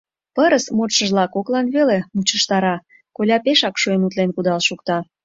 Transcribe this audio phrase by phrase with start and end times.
[0.35, 2.75] Пырыс, модшыжла, коклан веле мучыштара,
[3.15, 4.97] коля пешак шуэн утлен кудал шукта.